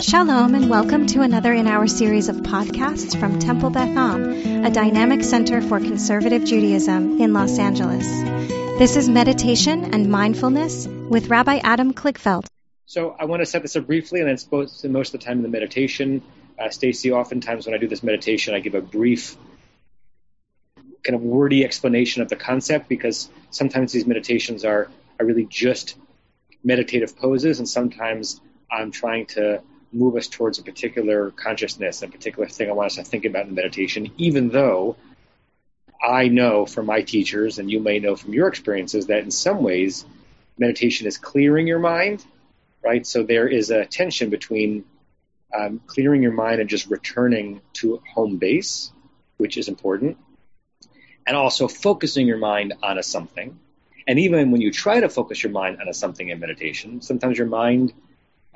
[0.00, 4.70] Shalom and welcome to another in our series of podcasts from Temple Beth Am, a
[4.70, 8.06] dynamic center for conservative Judaism in Los Angeles.
[8.78, 12.46] This is Meditation and Mindfulness with Rabbi Adam Kligfeld.
[12.86, 14.38] So I want to set this up briefly, and then
[14.90, 16.22] most of the time in the meditation.
[16.58, 19.36] Uh, Stacy, oftentimes when I do this meditation, I give a brief,
[21.04, 25.94] kind of wordy explanation of the concept because sometimes these meditations are, are really just
[26.64, 28.40] meditative poses, and sometimes
[28.72, 29.62] I'm trying to
[29.92, 33.46] move us towards a particular consciousness, a particular thing I want us to think about
[33.46, 34.96] in meditation, even though
[36.02, 39.62] I know from my teachers, and you may know from your experiences, that in some
[39.62, 40.04] ways
[40.58, 42.24] meditation is clearing your mind,
[42.82, 43.06] right?
[43.06, 44.84] So there is a tension between
[45.56, 48.92] um, clearing your mind and just returning to home base,
[49.36, 50.16] which is important,
[51.26, 53.58] and also focusing your mind on a something.
[54.06, 57.36] And even when you try to focus your mind on a something in meditation, sometimes
[57.36, 57.92] your mind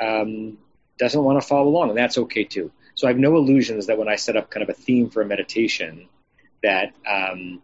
[0.01, 0.59] um,
[0.99, 2.71] doesn't want to follow along, and that's okay too.
[2.95, 5.23] So I have no illusions that when I set up kind of a theme for
[5.23, 6.09] a meditation,
[6.63, 7.61] that um,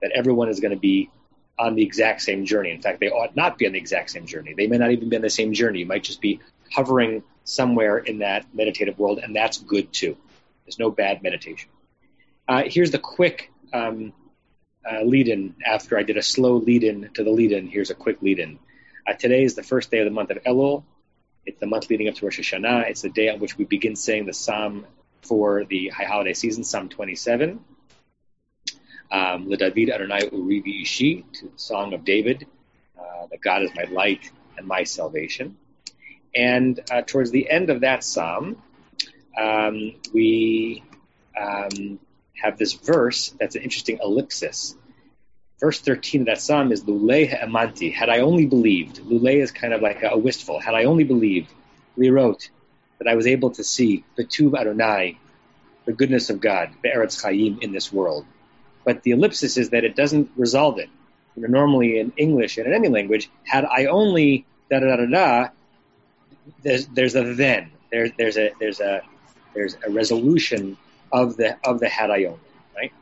[0.00, 1.10] that everyone is going to be
[1.58, 2.70] on the exact same journey.
[2.70, 4.54] In fact, they ought not be on the exact same journey.
[4.54, 5.80] They may not even be on the same journey.
[5.80, 6.40] You might just be
[6.72, 10.16] hovering somewhere in that meditative world, and that's good too.
[10.64, 11.68] There's no bad meditation.
[12.48, 14.12] Uh, here's the quick um,
[14.90, 15.54] uh, lead-in.
[15.64, 18.58] After I did a slow lead-in to the lead-in, here's a quick lead-in.
[19.06, 20.84] Uh, today is the first day of the month of Elul.
[21.44, 22.88] It's the month leading up to Rosh Hashanah.
[22.88, 24.86] It's the day on which we begin saying the psalm
[25.22, 27.58] for the high holiday season, Psalm 27.
[29.10, 32.46] Um, David Adonai Urivi Ishi, to the Song of David,
[32.98, 35.56] uh, that God is my light and my salvation.
[36.34, 38.62] And uh, towards the end of that psalm,
[39.36, 40.82] um, we
[41.38, 41.98] um,
[42.40, 44.76] have this verse that's an interesting ellipsis
[45.62, 48.98] verse 13 of that psalm is Lule Amanti, had I only believed.
[48.98, 50.58] Lule is kind of like a, wistful.
[50.58, 51.54] Had I only believed,
[51.96, 52.50] we wrote
[52.98, 55.20] that I was able to see the Tuv Adonai,
[55.84, 58.26] the goodness of God, Be'eretz Chaim, in this world.
[58.84, 60.90] But the ellipsis is that it doesn't resolve it.
[61.36, 65.06] You know, normally in English and in any language, had I only da da da
[65.06, 65.48] da,
[66.64, 67.70] there's, there's a then.
[67.92, 69.02] There, there's a there's a
[69.54, 70.76] there's a resolution
[71.12, 72.40] of the of the had I only,
[72.74, 72.92] right?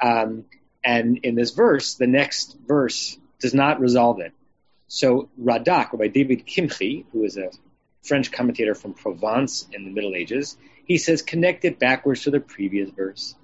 [0.00, 0.46] Um,
[0.84, 4.32] and in this verse, the next verse does not resolve it.
[4.88, 7.50] So Radak, by David Kimchi, who is a
[8.02, 12.40] French commentator from Provence in the Middle Ages, he says connect it backwards to the
[12.40, 13.34] previous verse.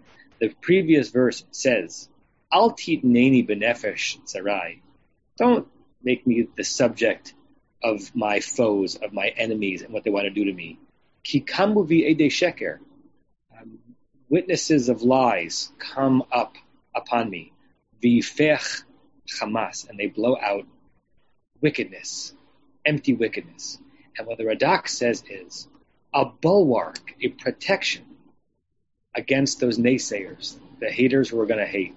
[0.41, 2.09] The previous verse says,
[2.53, 4.81] Al neni benefesh tsarai.
[5.37, 5.69] Don't
[6.03, 7.35] make me the subject
[7.83, 10.79] of my foes, of my enemies, and what they want to do to me.
[11.23, 12.79] Ki kamuvi ede sheker.
[13.59, 13.79] Um,
[14.29, 16.57] witnesses of lies come up
[16.99, 17.53] upon me.
[18.03, 18.83] Vifech
[19.41, 20.67] Hamas, and they blow out
[21.61, 22.33] wickedness,
[22.85, 23.79] empty wickedness.
[24.17, 25.69] And what the Radak says is
[26.15, 28.05] a bulwark, a protection
[29.15, 31.95] against those naysayers, the haters who are going to hate,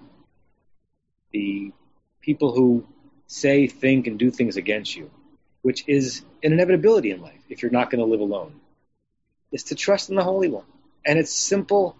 [1.32, 1.72] the
[2.20, 2.86] people who
[3.26, 5.10] say, think, and do things against you,
[5.62, 8.60] which is an inevitability in life if you're not going to live alone,
[9.50, 10.64] is to trust in the Holy One.
[11.04, 11.96] And it's simple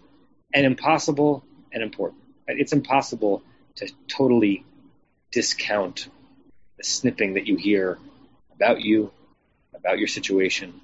[0.53, 2.22] and impossible and important.
[2.47, 3.43] It's impossible
[3.77, 4.65] to totally
[5.31, 6.09] discount
[6.77, 7.99] the snipping that you hear
[8.55, 9.13] about you,
[9.75, 10.81] about your situation.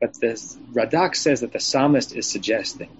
[0.00, 0.34] But the
[0.72, 2.90] Radak says that the psalmist is suggesting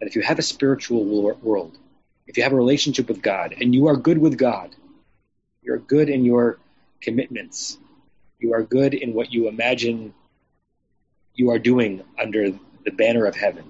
[0.00, 1.78] that if you have a spiritual world,
[2.26, 4.74] if you have a relationship with God, and you are good with God,
[5.62, 6.58] you're good in your
[7.00, 7.78] commitments,
[8.38, 10.14] you are good in what you imagine
[11.34, 12.50] you are doing under
[12.84, 13.64] the banner of heaven,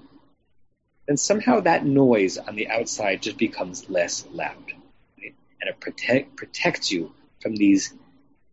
[1.07, 4.73] then somehow that noise on the outside just becomes less loud.
[5.21, 5.35] Right?
[5.61, 7.93] And it protect, protects you from these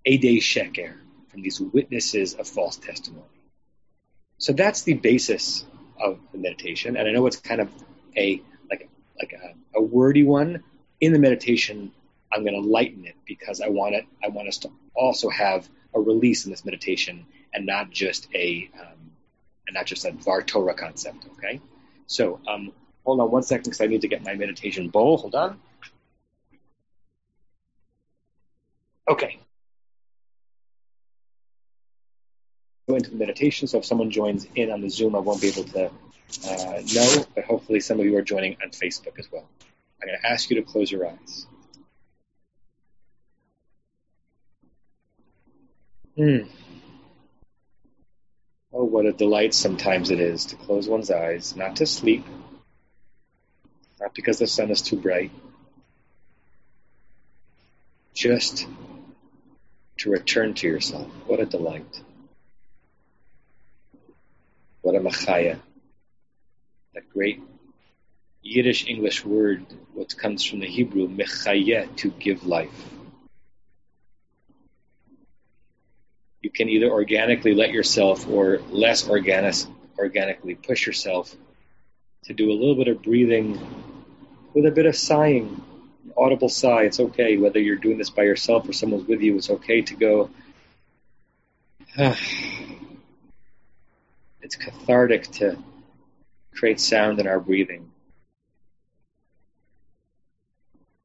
[0.04, 0.94] Ede Sheker,
[1.28, 3.24] from these witnesses of false testimony.
[4.38, 5.64] So that's the basis
[6.00, 6.96] of the meditation.
[6.96, 7.70] And I know it's kind of
[8.16, 10.64] a like like a, a wordy one.
[11.00, 11.92] In the meditation,
[12.32, 14.06] I'm going to lighten it because I want it.
[14.24, 18.70] I want us to also have a release in this meditation and not just a
[18.78, 19.12] um,
[19.66, 21.26] and not just a Var Torah concept.
[21.36, 21.60] Okay.
[22.10, 22.72] So um,
[23.04, 25.16] hold on one second because I need to get my meditation bowl.
[25.18, 25.60] Hold on.
[29.08, 29.38] Okay.
[32.88, 33.68] Go into the meditation.
[33.68, 37.24] So if someone joins in on the Zoom, I won't be able to uh, know,
[37.36, 39.48] but hopefully some of you are joining on Facebook as well.
[40.02, 41.46] I'm going to ask you to close your eyes.
[46.16, 46.38] Hmm.
[48.72, 52.24] Oh, what a delight sometimes it is to close one's eyes, not to sleep,
[54.00, 55.32] not because the sun is too bright,
[58.14, 58.68] just
[59.98, 61.08] to return to yourself.
[61.26, 62.00] What a delight.
[64.82, 65.58] What a machaya.
[66.94, 67.40] That great
[68.42, 72.99] Yiddish English word, what comes from the Hebrew, mechayeh, to give life.
[76.42, 79.54] You can either organically let yourself or less organic,
[79.98, 81.34] organically push yourself
[82.24, 83.58] to do a little bit of breathing
[84.54, 85.62] with a bit of sighing,
[86.16, 86.84] audible sigh.
[86.84, 87.36] It's okay.
[87.36, 90.30] Whether you're doing this by yourself or someone's with you, it's okay to go.
[94.40, 95.58] it's cathartic to
[96.54, 97.90] create sound in our breathing.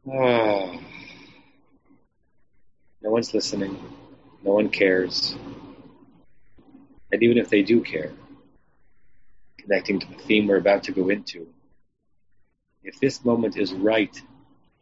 [0.07, 0.79] Oh.
[3.01, 3.77] No one's listening.
[4.45, 5.35] No one cares.
[7.11, 8.11] And even if they do care,
[9.57, 11.47] connecting to the theme we're about to go into,
[12.83, 14.21] if this moment is right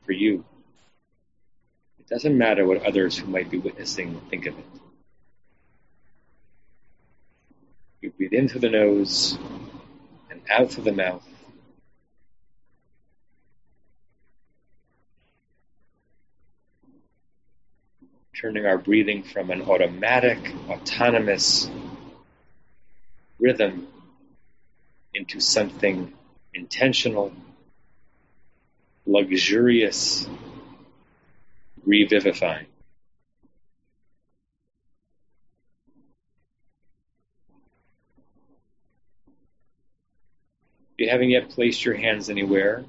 [0.05, 0.43] for you,
[1.97, 4.65] it doesn't matter what others who might be witnessing think of it.
[8.01, 9.37] You breathe in through the nose
[10.29, 11.25] and out through the mouth.
[18.39, 21.69] Turning our breathing from an automatic, autonomous
[23.39, 23.87] rhythm
[25.13, 26.11] into something
[26.53, 27.31] intentional,
[29.05, 30.27] luxurious,
[31.85, 32.65] revivifying.
[40.97, 42.83] If you haven't yet placed your hands anywhere,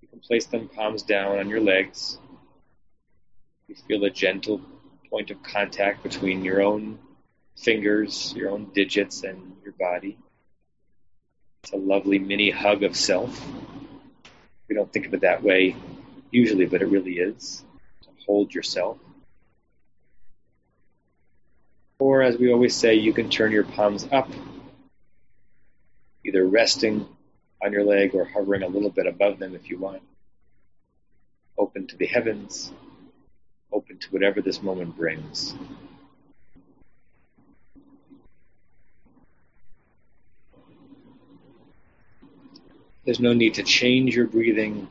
[0.00, 2.18] you can place them palms down on your legs.
[3.68, 4.60] You feel a gentle
[5.08, 6.98] point of contact between your own
[7.56, 10.18] fingers, your own digits, and your body.
[11.62, 13.40] It's a lovely mini hug of self.
[14.68, 15.76] We don't think of it that way
[16.30, 17.64] usually, but it really is.
[18.02, 18.98] To hold yourself.
[21.98, 24.28] Or, as we always say, you can turn your palms up,
[26.24, 27.06] either resting
[27.62, 30.02] on your leg or hovering a little bit above them if you want.
[31.56, 32.72] Open to the heavens,
[33.72, 35.54] open to whatever this moment brings.
[43.04, 44.88] There's no need to change your breathing.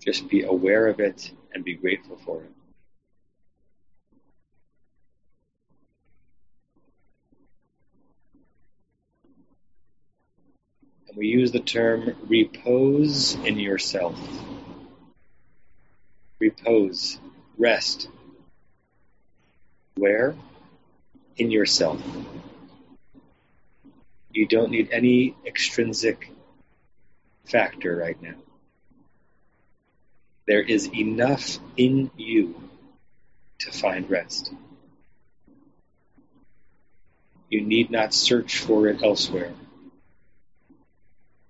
[0.00, 2.50] Just be aware of it and be grateful for it.
[11.08, 14.18] And we use the term repose in yourself.
[16.44, 17.18] Repose,
[17.56, 18.06] rest.
[19.94, 20.34] Where?
[21.38, 22.02] In yourself.
[24.30, 26.30] You don't need any extrinsic
[27.46, 28.34] factor right now.
[30.46, 32.54] There is enough in you
[33.60, 34.52] to find rest.
[37.48, 39.54] You need not search for it elsewhere.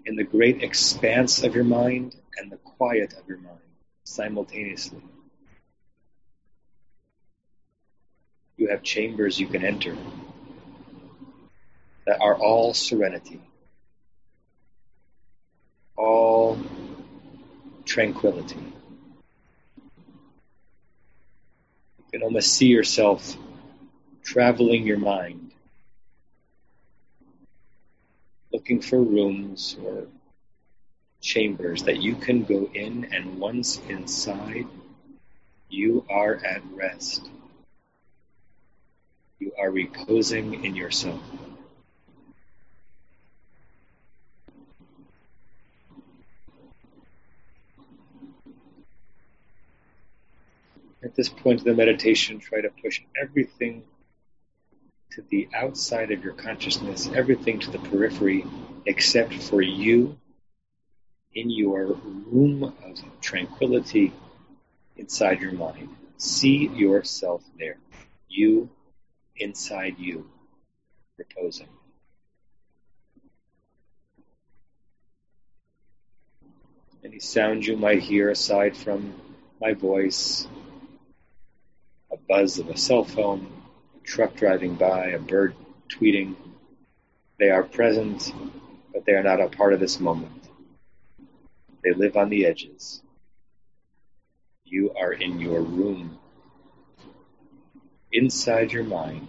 [0.07, 3.59] In the great expanse of your mind and the quiet of your mind
[4.05, 5.03] simultaneously.
[8.57, 9.97] You have chambers you can enter
[12.07, 13.41] that are all serenity,
[15.97, 16.59] all
[17.85, 18.57] tranquility.
[21.99, 23.37] You can almost see yourself
[24.23, 25.51] traveling your mind,
[28.53, 30.07] looking for rooms or
[31.25, 34.67] chambers that you can go in, and once inside,
[35.71, 37.29] you are at rest.
[39.41, 41.21] You are reposing in yourself.
[51.03, 53.83] At this point of the meditation, try to push everything
[55.13, 58.45] to the outside of your consciousness, everything to the periphery,
[58.87, 60.19] except for you
[61.35, 64.13] in your room of tranquility
[64.97, 65.89] inside your mind.
[66.17, 67.77] See yourself there.
[68.29, 68.69] You
[69.37, 70.29] inside you,
[71.19, 71.69] reposing.
[77.05, 79.15] Any sound you might hear aside from
[79.61, 80.47] my voice,
[82.11, 83.47] a buzz of a cell phone,
[83.97, 85.55] a truck driving by, a bird
[85.89, 86.35] tweeting.
[87.39, 88.33] They are present,
[88.93, 90.44] but they are not a part of this moment.
[91.85, 93.03] They live on the edges.
[94.65, 96.19] You are in your room,
[98.11, 99.29] inside your mind,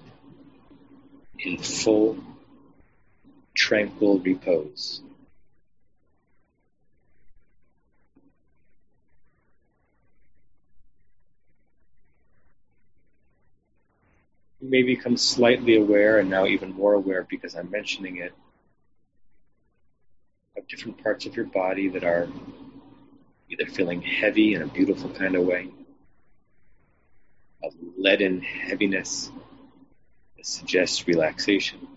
[1.37, 2.17] in full,
[3.53, 5.01] tranquil repose.
[14.61, 18.33] you may become slightly aware and now even more aware because I'm mentioning it
[20.67, 22.27] different parts of your body that are
[23.49, 25.69] either feeling heavy in a beautiful kind of way,
[27.63, 27.67] a
[27.97, 29.31] leaden heaviness
[30.37, 31.87] that suggests relaxation.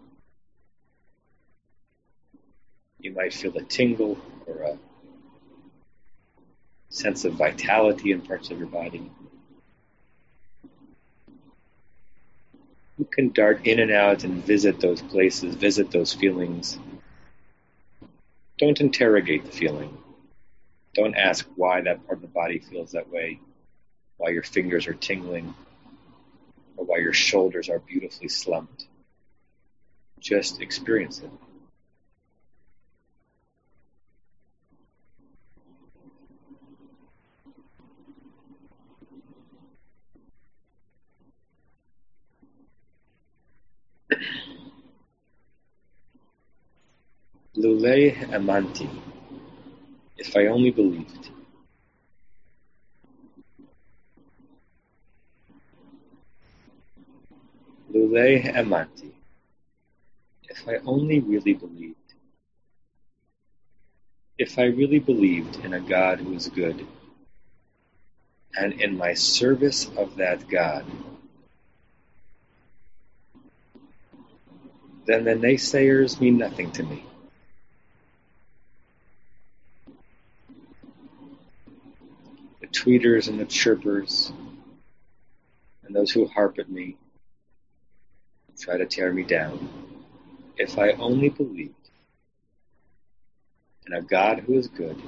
[3.00, 4.78] You might feel a tingle or a
[6.90, 9.10] sense of vitality in parts of your body.
[12.98, 16.78] You can dart in and out and visit those places, visit those feelings.
[18.58, 19.96] Don't interrogate the feeling.
[20.92, 23.38] Don't ask why that part of the body feels that way,
[24.16, 25.54] why your fingers are tingling,
[26.76, 28.86] or why your shoulders are beautifully slumped.
[30.18, 31.30] Just experience it.
[47.58, 48.88] Lulei amanti,
[50.16, 51.30] if I only believed.
[57.92, 59.10] Lulei amanti,
[60.44, 61.96] if I only really believed.
[64.38, 66.86] If I really believed in a God who is good,
[68.56, 70.84] and in my service of that God,
[75.06, 77.04] then the naysayers mean nothing to me.
[82.72, 84.32] Tweeters and the chirpers,
[85.84, 86.96] and those who harp at me,
[88.58, 89.68] try to tear me down.
[90.56, 91.74] If I only believed
[93.86, 95.00] in a God who is good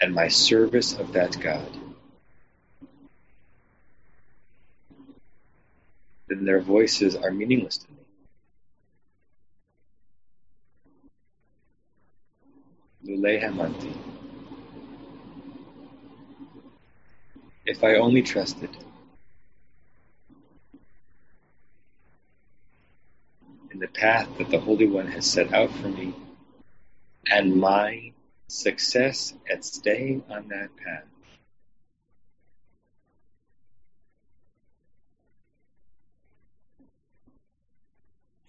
[0.00, 1.68] and my service of that God,
[6.28, 7.98] then their voices are meaningless to me.
[13.06, 13.40] Lulei
[17.64, 18.70] if I only trusted.
[23.70, 26.14] In the path that the Holy One has set out for me,
[27.28, 28.12] and my
[28.48, 31.04] success at staying on that path.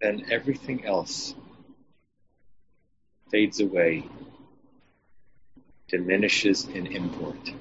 [0.02, 1.34] Then everything else
[3.32, 4.04] fades away,
[5.88, 7.52] diminishes in import.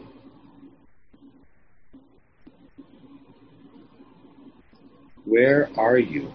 [5.24, 6.32] Where are you?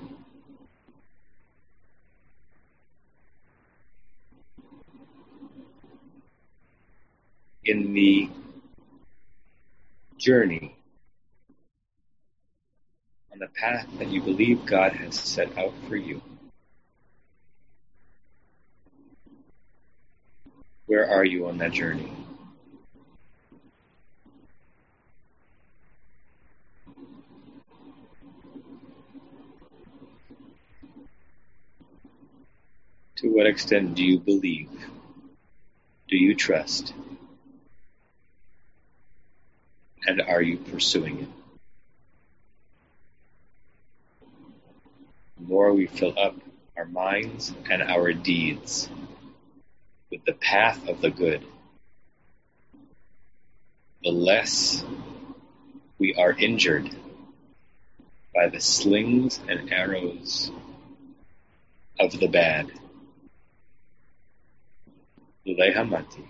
[7.64, 8.30] In the
[10.18, 10.76] journey
[13.32, 16.22] on the path that you believe God has set out for you.
[20.88, 22.12] Where are you on that journey?
[33.20, 34.70] To what extent do you believe?
[36.08, 36.94] Do you trust?
[40.08, 41.28] And are you pursuing it?
[45.38, 46.36] The more we fill up
[46.78, 48.88] our minds and our deeds
[50.10, 51.44] with the path of the good,
[54.02, 54.82] the less
[55.98, 56.90] we are injured
[58.34, 60.52] by the slings and arrows
[62.00, 62.72] of the bad.
[65.58, 66.26] Hamanti,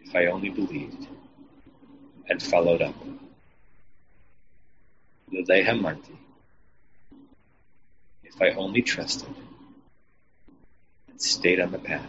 [0.00, 1.06] if I only believed
[2.28, 2.94] and followed up.
[5.32, 6.16] Hamanti,
[8.24, 9.34] if I only trusted
[11.08, 12.06] and stayed on the path.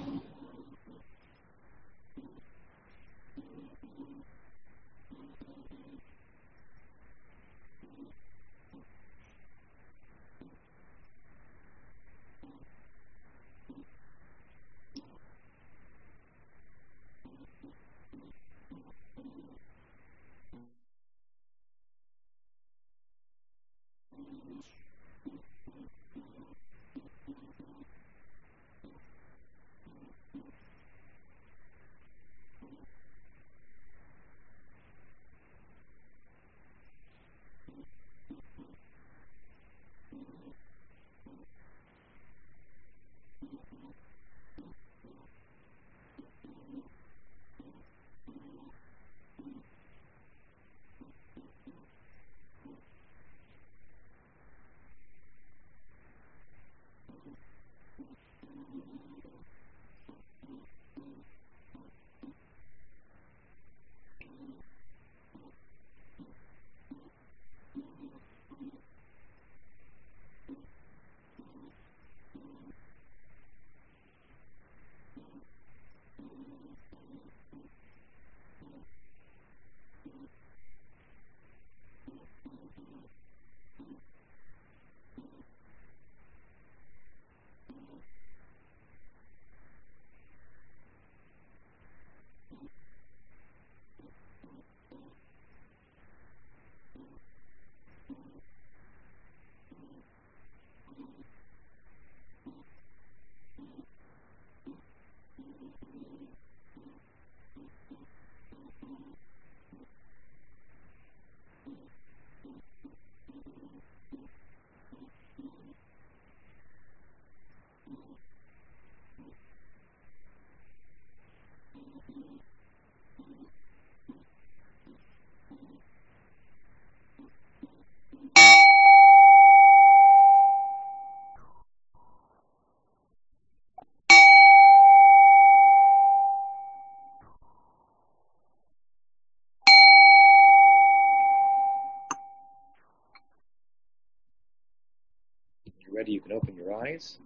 [146.02, 147.20] Ready, you can open your eyes.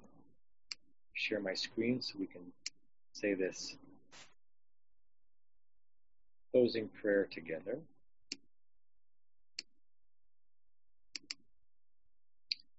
[1.13, 2.41] Share my screen so we can
[3.13, 3.77] say this
[6.55, 7.79] closing prayer together.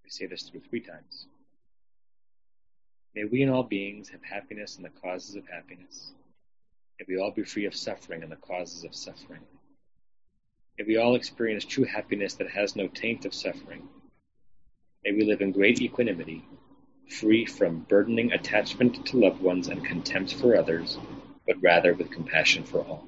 [0.03, 1.27] We say this through three times.
[3.13, 6.11] May we and all beings have happiness in the causes of happiness.
[6.99, 9.41] May we all be free of suffering and the causes of suffering.
[10.79, 13.87] May we all experience true happiness that has no taint of suffering
[15.03, 16.43] May we live in great equanimity,
[17.07, 20.97] free from burdening attachment to loved ones and contempt for others,
[21.45, 23.07] but rather with compassion for all.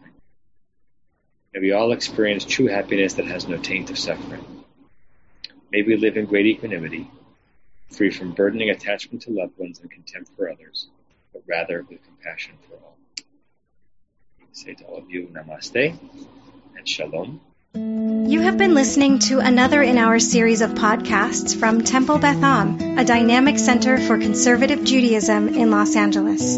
[1.53, 4.63] May we all experience true happiness that has no taint of suffering.
[5.69, 7.11] May we live in great equanimity,
[7.89, 10.87] free from burdening attachment to loved ones and contempt for others,
[11.33, 12.97] but rather with compassion for all.
[13.19, 15.99] I say to all of you, Namaste
[16.77, 17.41] and Shalom.
[17.73, 22.97] You have been listening to another in our series of podcasts from Temple Beth Am,
[22.97, 26.57] a dynamic center for conservative Judaism in Los Angeles.